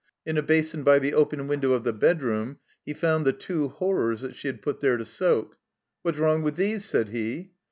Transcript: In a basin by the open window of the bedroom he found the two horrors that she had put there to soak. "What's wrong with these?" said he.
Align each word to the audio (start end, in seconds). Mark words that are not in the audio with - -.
In 0.25 0.35
a 0.35 0.41
basin 0.41 0.81
by 0.81 0.97
the 0.97 1.13
open 1.13 1.47
window 1.47 1.73
of 1.73 1.83
the 1.83 1.93
bedroom 1.93 2.57
he 2.83 2.91
found 2.91 3.23
the 3.23 3.31
two 3.33 3.67
horrors 3.67 4.21
that 4.21 4.35
she 4.35 4.47
had 4.47 4.63
put 4.63 4.79
there 4.79 4.97
to 4.97 5.05
soak. 5.05 5.57
"What's 6.01 6.17
wrong 6.17 6.41
with 6.41 6.55
these?" 6.55 6.83
said 6.85 7.09
he. 7.09 7.51